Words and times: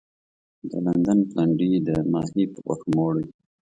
د 0.69 0.71
لندن 0.85 1.19
پلنډي 1.29 1.69
د 1.87 1.89
ماهي 2.11 2.45
په 2.53 2.59
غوښو 2.65 2.87
موړ 2.95 3.13
وي. 3.19 3.25